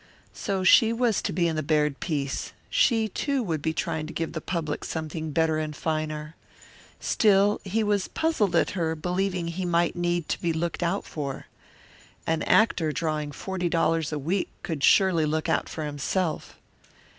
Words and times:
So 0.33 0.63
she 0.63 0.91
was 0.91 1.21
to 1.21 1.31
be 1.31 1.47
in 1.47 1.55
the 1.55 1.61
Baird 1.61 1.99
piece; 1.99 2.53
she, 2.71 3.07
too, 3.07 3.43
would 3.43 3.61
be 3.61 3.71
trying 3.71 4.07
to 4.07 4.13
give 4.13 4.33
the 4.33 4.41
public 4.41 4.83
something 4.83 5.29
better 5.29 5.59
and 5.59 5.75
finer. 5.75 6.35
Still, 6.99 7.61
he 7.63 7.83
was 7.83 8.07
puzzled 8.07 8.55
at 8.55 8.71
her 8.71 8.95
believing 8.95 9.49
he 9.49 9.63
might 9.63 9.95
need 9.95 10.27
to 10.29 10.41
be 10.41 10.53
looked 10.53 10.81
out 10.81 11.05
for. 11.05 11.45
An 12.25 12.41
actor 12.41 12.91
drawing 12.91 13.31
forty 13.31 13.69
dollars 13.69 14.11
a 14.11 14.17
week 14.17 14.49
could 14.63 14.83
surely 14.83 15.27
look 15.27 15.47
out 15.47 15.69
for 15.69 15.85
himself. 15.85 16.55